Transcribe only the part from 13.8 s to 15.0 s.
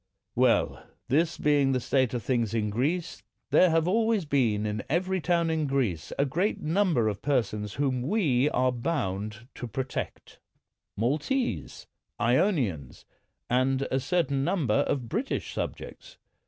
a certain num ber